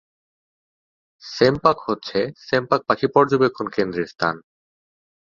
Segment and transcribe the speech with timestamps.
[1.23, 4.35] সেমপাখ হচ্ছে সেমপাখ পাখি পর্যবেক্ষণ কেন্দ্রের স্থান।